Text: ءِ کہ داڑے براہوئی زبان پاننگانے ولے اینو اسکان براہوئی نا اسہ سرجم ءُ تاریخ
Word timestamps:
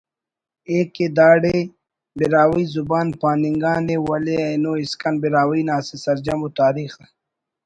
ءِ 0.75 0.77
کہ 0.93 1.05
داڑے 1.17 1.55
براہوئی 2.17 2.65
زبان 2.75 3.07
پاننگانے 3.21 3.95
ولے 4.07 4.35
اینو 4.47 4.71
اسکان 4.83 5.15
براہوئی 5.21 5.61
نا 5.67 5.73
اسہ 5.81 5.95
سرجم 6.03 6.39
ءُ 6.47 6.49
تاریخ 6.59 6.93